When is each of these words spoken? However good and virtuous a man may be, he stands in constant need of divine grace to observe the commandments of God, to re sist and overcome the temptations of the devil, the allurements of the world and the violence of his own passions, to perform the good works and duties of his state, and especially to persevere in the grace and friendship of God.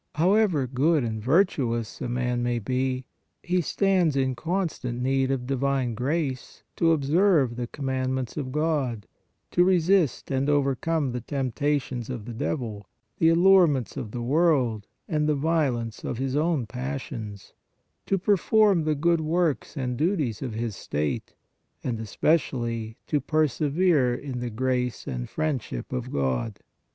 However 0.15 0.65
good 0.65 1.03
and 1.03 1.21
virtuous 1.21 2.01
a 2.01 2.09
man 2.09 2.41
may 2.41 2.57
be, 2.57 3.05
he 3.43 3.61
stands 3.61 4.15
in 4.15 4.33
constant 4.33 4.99
need 4.99 5.29
of 5.29 5.45
divine 5.45 5.93
grace 5.93 6.63
to 6.77 6.91
observe 6.91 7.55
the 7.55 7.67
commandments 7.67 8.35
of 8.35 8.51
God, 8.51 9.05
to 9.51 9.63
re 9.63 9.79
sist 9.79 10.31
and 10.31 10.49
overcome 10.49 11.11
the 11.11 11.21
temptations 11.21 12.09
of 12.09 12.25
the 12.25 12.33
devil, 12.33 12.87
the 13.19 13.29
allurements 13.29 13.95
of 13.95 14.09
the 14.09 14.23
world 14.23 14.87
and 15.07 15.29
the 15.29 15.35
violence 15.35 16.03
of 16.03 16.17
his 16.17 16.35
own 16.35 16.65
passions, 16.65 17.53
to 18.07 18.17
perform 18.17 18.85
the 18.85 18.95
good 18.95 19.21
works 19.21 19.77
and 19.77 19.97
duties 19.97 20.41
of 20.41 20.55
his 20.55 20.75
state, 20.75 21.35
and 21.83 21.99
especially 21.99 22.97
to 23.05 23.21
persevere 23.21 24.15
in 24.15 24.39
the 24.39 24.49
grace 24.49 25.05
and 25.05 25.29
friendship 25.29 25.93
of 25.93 26.11
God. 26.11 26.59